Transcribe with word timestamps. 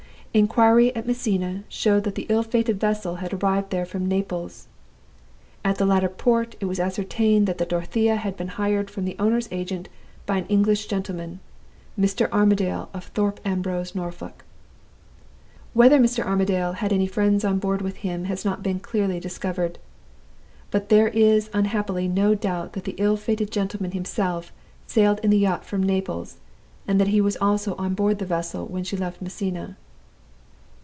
Inquiry 0.33 0.95
at 0.95 1.05
Messina 1.05 1.65
showed 1.67 2.05
that 2.05 2.15
the 2.15 2.25
ill 2.29 2.41
fated 2.41 2.79
vessel 2.79 3.15
had 3.15 3.33
arrived 3.33 3.69
there 3.69 3.85
from 3.85 4.07
Naples. 4.07 4.69
At 5.65 5.77
the 5.77 5.85
latter 5.85 6.07
port 6.07 6.55
it 6.61 6.67
was 6.67 6.79
ascertained 6.79 7.47
that 7.47 7.57
the 7.57 7.65
Dorothea 7.65 8.15
had 8.15 8.37
been 8.37 8.47
hired 8.47 8.89
from 8.89 9.03
the 9.03 9.17
owner's 9.19 9.49
agent 9.51 9.89
by 10.25 10.37
an 10.37 10.45
English 10.47 10.85
gentleman, 10.87 11.41
Mr. 11.99 12.31
Armadale, 12.31 12.87
of 12.93 13.07
Thorpe 13.07 13.41
Ambrose, 13.43 13.93
Norfolk. 13.93 14.45
Whether 15.73 15.99
Mr. 15.99 16.23
Armadale 16.23 16.77
had 16.79 16.93
any 16.93 17.07
friends 17.07 17.43
on 17.43 17.59
board 17.59 17.81
with 17.81 17.97
him 17.97 18.23
has 18.23 18.45
not 18.45 18.63
been 18.63 18.79
clearly 18.79 19.19
discovered. 19.19 19.79
But 20.71 20.87
there 20.87 21.09
is 21.09 21.49
unhappily 21.53 22.07
no 22.07 22.35
doubt 22.35 22.71
that 22.71 22.85
the 22.85 22.95
ill 22.97 23.17
fated 23.17 23.51
gentleman 23.51 23.91
himself 23.91 24.53
sailed 24.87 25.19
in 25.23 25.29
the 25.29 25.39
yacht 25.39 25.65
from 25.65 25.83
Naples, 25.83 26.37
and 26.87 27.01
that 27.01 27.09
he 27.09 27.19
was 27.19 27.35
also 27.41 27.75
on 27.75 27.95
board 27.95 28.13
of 28.13 28.19
the 28.19 28.25
vessel 28.37 28.65
when 28.65 28.85
she 28.85 28.95
left 28.95 29.21
Messina. 29.21 29.75